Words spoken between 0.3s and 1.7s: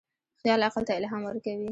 خیال عقل ته الهام ورکوي.